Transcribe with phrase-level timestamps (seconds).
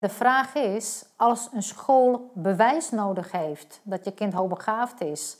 [0.00, 5.36] De vraag is, als een school bewijs nodig heeft dat je kind hoogbegaafd is,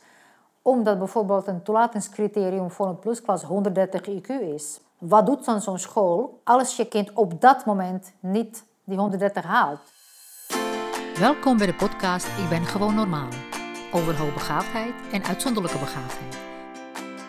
[0.62, 6.40] omdat bijvoorbeeld een toelatingscriterium voor een plusklas 130 IQ is, wat doet dan zo'n school
[6.44, 9.80] als je kind op dat moment niet die 130 haalt?
[11.18, 13.28] Welkom bij de podcast Ik ben gewoon normaal.
[13.92, 16.38] Over hoogbegaafdheid en uitzonderlijke begaafdheid.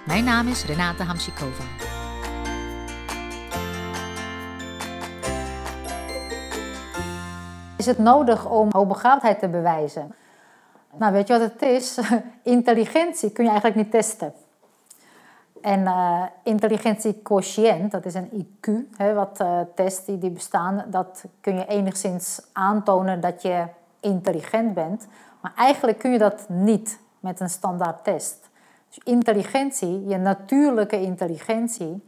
[0.06, 1.89] Mijn naam is Renate Hamsikova.
[7.80, 10.14] Is het nodig om hoogbegaafdheid te bewijzen?
[10.96, 12.00] Nou, weet je wat het is?
[12.44, 14.34] Intelligentie kun je eigenlijk niet testen.
[15.62, 21.24] En uh, intelligentiequotient, dat is een IQ, hè, wat uh, tests die, die bestaan, dat
[21.42, 23.66] kun je enigszins aantonen dat je
[24.00, 25.08] intelligent bent.
[25.42, 28.50] Maar eigenlijk kun je dat niet met een standaard test.
[28.88, 32.06] Dus intelligentie, je natuurlijke intelligentie,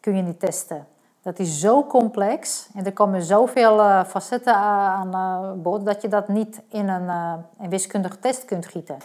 [0.00, 0.86] kun je niet testen.
[1.22, 6.08] Dat is zo complex en er komen zoveel uh, facetten aan uh, bod dat je
[6.08, 7.34] dat niet in een, uh,
[7.68, 8.96] wiskundige test kunt gieten.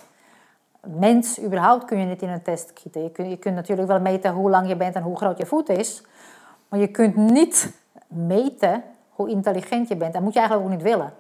[0.82, 3.04] Mens überhaupt kun je niet in een test gieten.
[3.04, 5.46] Je kunt, je kunt natuurlijk wel meten hoe lang je bent en hoe groot je
[5.46, 6.04] voet is,
[6.68, 7.74] maar je kunt niet
[8.08, 10.14] meten hoe intelligent je bent.
[10.14, 11.14] Dat moet je eigenlijk ook niet willen.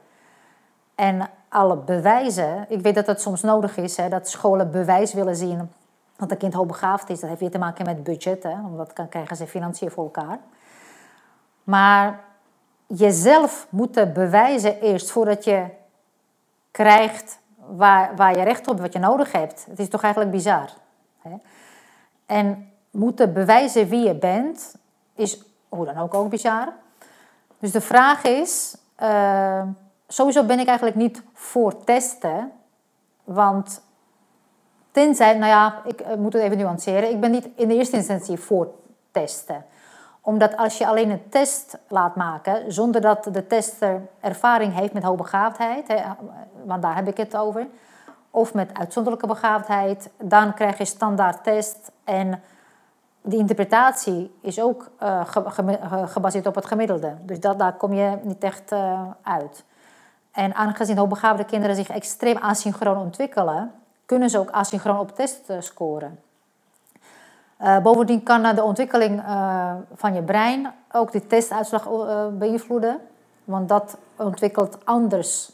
[0.95, 5.35] En alle bewijzen, ik weet dat het soms nodig is, hè, dat scholen bewijs willen
[5.35, 5.69] zien
[6.15, 7.19] dat een kind hoogbegaafd is.
[7.19, 10.39] Dat heeft weer te maken met budget, hè, omdat dan krijgen ze financiën voor elkaar.
[11.67, 12.23] Maar
[12.85, 15.65] jezelf moeten bewijzen eerst voordat je
[16.71, 19.65] krijgt waar, waar je recht op, wat je nodig hebt.
[19.69, 20.69] Het is toch eigenlijk bizar.
[21.21, 21.35] Hè?
[22.25, 24.75] En moeten bewijzen wie je bent,
[25.15, 26.73] is hoe dan ook ook bizar.
[27.59, 29.63] Dus de vraag is, uh,
[30.07, 32.51] sowieso ben ik eigenlijk niet voor testen,
[33.23, 33.81] want
[34.91, 37.95] tenzij, nou ja, ik uh, moet het even nuanceren, ik ben niet in de eerste
[37.95, 38.73] instantie voor
[39.11, 39.65] testen
[40.27, 45.03] omdat als je alleen een test laat maken, zonder dat de tester ervaring heeft met
[45.03, 46.01] hoogbegaafdheid, hè,
[46.65, 47.67] want daar heb ik het over,
[48.31, 52.41] of met uitzonderlijke begaafdheid, dan krijg je standaard test en
[53.21, 55.21] de interpretatie is ook uh,
[56.05, 57.15] gebaseerd op het gemiddelde.
[57.21, 59.63] Dus daar kom je niet echt uh, uit.
[60.31, 63.71] En aangezien hoogbegaafde kinderen zich extreem asynchroon ontwikkelen,
[64.05, 66.19] kunnen ze ook asynchroon op test scoren.
[67.61, 72.99] Uh, bovendien kan de ontwikkeling uh, van je brein ook de testuitslag uh, beïnvloeden,
[73.43, 75.51] want dat ontwikkelt anders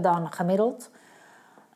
[0.00, 0.90] dan gemiddeld.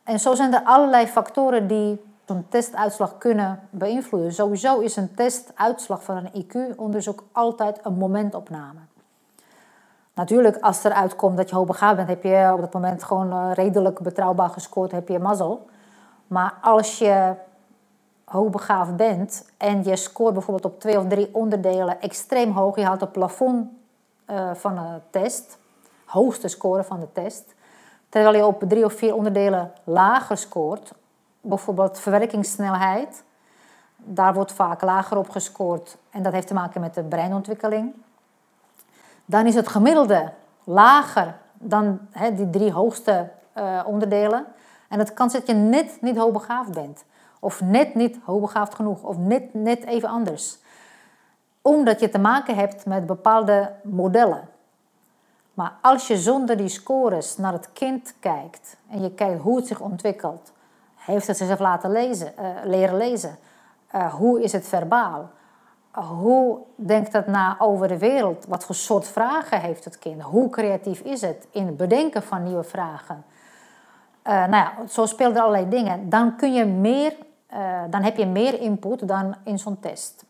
[0.03, 4.33] En zo zijn er allerlei factoren die zo'n testuitslag kunnen beïnvloeden.
[4.33, 8.79] Sowieso is een testuitslag van een IQ-onderzoek altijd een momentopname.
[10.13, 13.99] Natuurlijk, als er uitkomt dat je hoogbegaafd bent, heb je op dat moment gewoon redelijk
[13.99, 15.65] betrouwbaar gescoord, heb je mazzel.
[16.27, 17.33] Maar als je
[18.25, 23.01] hoogbegaafd bent en je scoort bijvoorbeeld op twee of drie onderdelen extreem hoog, je haalt
[23.01, 23.69] het plafond
[24.29, 25.57] uh, van een test,
[26.05, 27.55] hoogste score van de test,
[28.09, 30.93] terwijl je op drie of vier onderdelen lager scoort,
[31.41, 33.23] bijvoorbeeld verwerkingssnelheid,
[33.97, 37.93] daar wordt vaak lager op gescoord en dat heeft te maken met de breinontwikkeling.
[39.25, 40.31] Dan is het gemiddelde
[40.63, 41.99] lager dan
[42.33, 44.45] die drie hoogste uh, onderdelen.
[44.89, 47.05] En dat kan dat je net niet hoogbegaafd bent.
[47.45, 49.03] Of net niet hoogbegaafd genoeg.
[49.03, 50.57] Of net, net even anders.
[51.61, 54.49] Omdat je te maken hebt met bepaalde modellen.
[55.53, 59.67] Maar als je zonder die scores naar het kind kijkt en je kijkt hoe het
[59.67, 60.51] zich ontwikkelt,
[60.95, 63.37] heeft het zichzelf laten lezen, uh, leren lezen?
[63.95, 65.29] Uh, hoe is het verbaal?
[65.91, 68.45] Hoe denkt het na over de wereld?
[68.47, 70.21] Wat voor soort vragen heeft het kind?
[70.21, 73.23] Hoe creatief is het in het bedenken van nieuwe vragen?
[74.23, 76.09] nou ja, zo speelden allerlei dingen.
[76.09, 77.13] Dan kun je meer
[77.53, 80.25] uh, dan heb je meer input dan in zo'n test.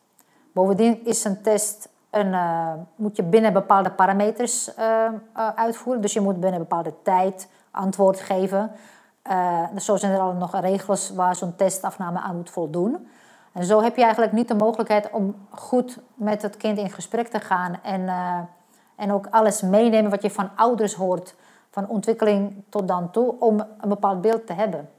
[0.51, 5.07] Bovendien is een test een, uh, moet je binnen bepaalde parameters uh,
[5.55, 6.01] uitvoeren.
[6.01, 8.71] Dus je moet binnen bepaalde tijd antwoord geven.
[9.77, 13.07] zo zijn er al nog regels waar zo'n testafname aan moet voldoen.
[13.51, 17.27] En zo heb je eigenlijk niet de mogelijkheid om goed met het kind in gesprek
[17.27, 18.09] te gaan en,
[18.95, 21.35] en ook alles meenemen wat je van ouders hoort,
[21.69, 24.90] van ontwikkeling tot dan toe, om een bepaald beeld te hebben.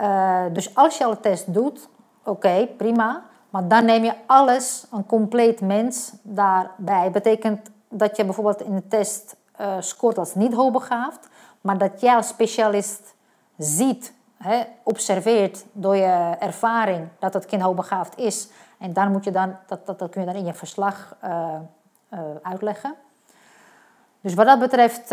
[0.00, 1.88] Uh, dus als je al een test doet,
[2.24, 3.22] oké, prima.
[3.50, 7.10] Maar dan neem je alles, een compleet mens daarbij.
[7.10, 11.28] Betekent dat je bijvoorbeeld in de test uh, scoort als niet hoogbegaafd,
[11.60, 13.14] maar dat jij als specialist
[13.56, 18.48] ziet, hè, observeert door je ervaring dat het kind hoogbegaafd is.
[18.78, 21.54] En dan moet je dan, dat, dat, dat kun je dan in je verslag uh,
[22.42, 22.94] uitleggen.
[24.20, 25.08] Dus wat dat betreft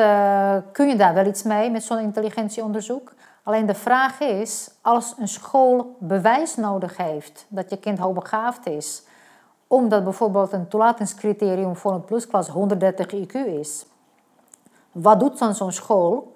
[0.71, 3.13] kun je daar wel iets mee met zo'n intelligentieonderzoek.
[3.47, 9.03] Alleen de vraag is, als een school bewijs nodig heeft dat je kind hoogbegaafd is,
[9.67, 13.85] omdat bijvoorbeeld een toelatingscriterium voor een plusklas 130 IQ is,
[14.91, 16.35] wat doet dan zo'n school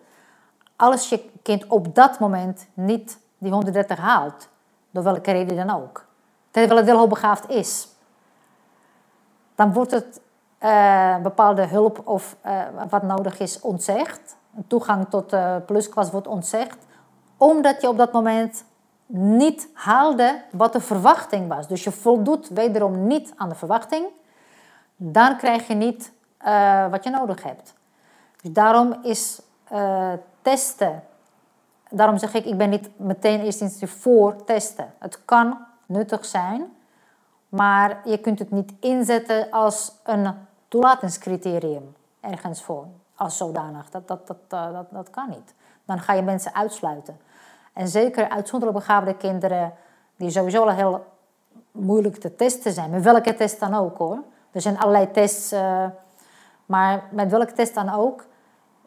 [0.75, 4.47] als je kind op dat moment niet die 130 haalt?
[4.91, 6.05] Door welke reden dan ook.
[6.51, 7.87] Terwijl het wel hoogbegaafd is.
[9.55, 10.21] Dan wordt het
[10.59, 14.35] uh, bepaalde hulp of uh, wat nodig is ontzegd.
[14.67, 16.89] Toegang tot de plusklas wordt ontzegd.
[17.41, 18.63] Omdat je op dat moment
[19.05, 21.67] niet haalde wat de verwachting was.
[21.67, 24.05] Dus je voldoet wederom niet aan de verwachting.
[24.95, 26.11] Dan krijg je niet
[26.45, 27.73] uh, wat je nodig hebt.
[28.41, 29.41] Dus daarom is
[30.41, 31.03] testen.
[31.89, 34.93] Daarom zeg ik, ik ben niet meteen eerst instantie voor testen.
[34.99, 36.73] Het kan nuttig zijn,
[37.49, 40.33] maar je kunt het niet inzetten als een
[40.67, 42.85] toelatingscriterium ergens voor.
[43.15, 43.89] Als zodanig.
[43.89, 45.53] Dat, dat, dat, dat, dat, dat kan niet.
[45.85, 47.29] Dan ga je mensen uitsluiten.
[47.73, 49.73] En zeker uitzonderlijk begaafde kinderen,
[50.15, 51.05] die sowieso al heel
[51.71, 52.89] moeilijk te testen zijn.
[52.89, 54.23] Met welke test dan ook hoor.
[54.51, 55.85] Er zijn allerlei tests, uh,
[56.65, 58.25] maar met welke test dan ook,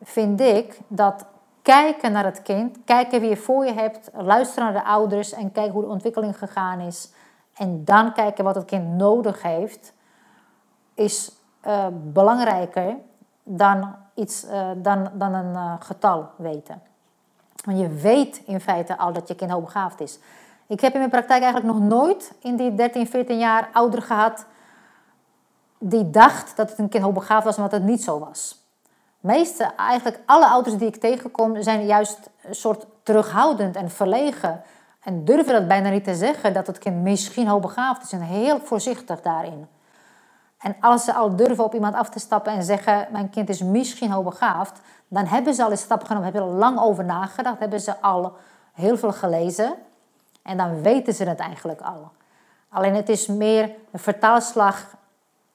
[0.03, 1.27] vind ik dat
[1.63, 5.53] kijken naar het kind, kijken wie je voor je hebt, luisteren naar de ouders en
[5.53, 7.13] kijken hoe de ontwikkeling gegaan is.
[7.55, 9.93] En dan kijken wat het kind nodig heeft,
[10.95, 11.33] is
[11.67, 12.97] uh, belangrijker
[13.43, 16.83] dan, iets, uh, dan, dan een getal weten.
[17.65, 20.19] Want je weet in feite al dat je kind hoogbegaafd is.
[20.67, 24.47] Ik heb in mijn praktijk eigenlijk nog nooit in die 13, 14 jaar ouder gehad
[25.79, 28.63] die dacht dat het een kind hoogbegaafd was, maar dat het niet zo was.
[29.21, 34.63] Meeste, eigenlijk alle ouders die ik tegenkom, zijn juist een soort terughoudend en verlegen.
[35.01, 38.13] En durven dat bijna niet te zeggen dat het kind misschien hoogbegaafd is.
[38.13, 39.67] En heel voorzichtig daarin.
[40.59, 43.63] En als ze al durven op iemand af te stappen en zeggen: Mijn kind is
[43.63, 44.81] misschien hoogbegaafd,
[45.15, 48.33] dan hebben ze al een stap genomen, hebben er lang over nagedacht, hebben ze al
[48.73, 49.75] heel veel gelezen.
[50.43, 52.11] En dan weten ze het eigenlijk al.
[52.69, 54.97] Alleen het is meer een vertaalslag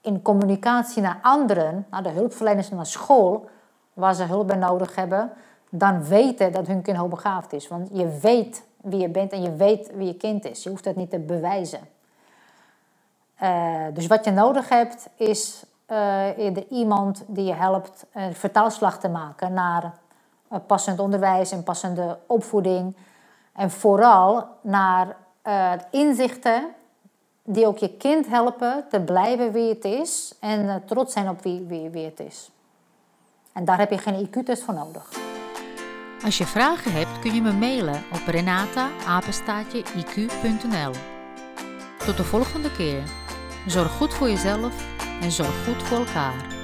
[0.02, 3.50] in communicatie naar anderen, naar de hulpverleners naar school,
[3.94, 5.32] waar ze hulp bij nodig hebben,
[5.70, 7.68] dan weten dat hun kind hoogbegaafd is.
[7.68, 10.64] Want je weet wie je bent en je weet wie je kind is.
[10.64, 11.80] Je hoeft het niet te bewijzen.
[13.42, 15.64] Uh, dus wat je nodig hebt is
[16.38, 19.94] eerder iemand die je helpt een vertaalslag te maken naar
[20.68, 22.96] passend onderwijs en passende opvoeding.
[23.54, 25.16] En vooral naar
[25.48, 26.68] uh, inzichten
[27.44, 31.66] die ook je kind helpen te blijven wie het is en trots zijn op wie,
[31.68, 32.52] wie, wie het is.
[33.54, 35.10] En daar heb je geen IQ-test voor nodig.
[36.24, 38.92] Als je vragen hebt kun je me mailen op renata-iq.nl.
[42.06, 43.04] Tot de volgende keer.
[43.68, 46.59] Zorg goed voor jezelf en zorg goed voor elkaar.